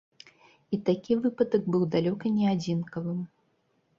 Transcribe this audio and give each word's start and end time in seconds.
І 0.77 0.79
такі 0.87 1.17
выпадак 1.25 1.67
быў 1.75 1.83
далёка 1.95 2.25
не 2.37 2.45
адзінкавым. 2.53 3.21